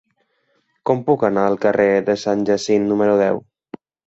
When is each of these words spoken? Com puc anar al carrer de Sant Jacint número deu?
Com 0.89 1.03
puc 1.09 1.25
anar 1.29 1.43
al 1.49 1.57
carrer 1.67 1.87
de 2.09 2.17
Sant 2.23 2.43
Jacint 2.49 2.89
número 2.95 3.21
deu? 3.23 3.45